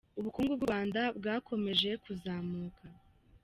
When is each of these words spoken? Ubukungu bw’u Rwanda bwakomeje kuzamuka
Ubukungu 0.19 0.51
bw’u 0.53 0.65
Rwanda 0.67 1.01
bwakomeje 1.17 1.89
kuzamuka 2.03 2.83